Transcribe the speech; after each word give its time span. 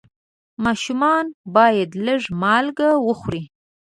ماشومان 0.63 1.25
باید 1.55 1.89
لږ 2.05 2.21
مالګه 2.41 2.89
وخوري. 3.07 3.43